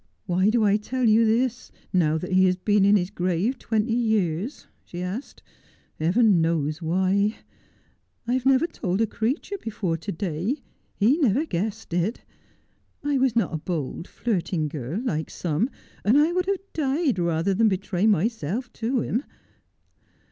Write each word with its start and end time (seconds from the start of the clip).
'Why 0.25 0.49
do 0.49 0.63
I 0.63 0.77
tell 0.77 1.07
you 1.07 1.25
this 1.25 1.71
now 1.93 2.17
that 2.17 2.31
he 2.31 2.45
has 2.45 2.55
been 2.55 2.85
in 2.85 2.95
his 2.95 3.11
grave 3.11 3.59
twenty 3.59 3.93
years?' 3.93 4.65
she 4.87 4.99
asked.' 5.03 5.43
Heaven 5.99 6.41
knows 6.41 6.81
why. 6.81 7.35
I 8.25 8.33
have 8.33 8.47
never 8.47 8.65
told 8.65 8.99
a 8.99 9.05
creature 9.05 9.59
before 9.59 9.97
to 9.97 10.11
day; 10.11 10.63
he 10.95 11.19
never 11.19 11.45
guessed 11.45 11.93
it. 11.93 12.23
I 13.03 13.19
was 13.19 13.35
not 13.35 13.53
a 13.53 13.57
bold, 13.57 14.07
flirting 14.07 14.67
girl, 14.69 14.99
like 15.03 15.29
some, 15.29 15.69
and 16.03 16.17
I 16.17 16.31
would 16.31 16.47
have 16.47 16.73
died 16.73 17.19
rather 17.19 17.53
than 17.53 17.67
betray 17.67 18.07
myself 18.07 18.73
to 18.73 19.01
him. 19.01 19.23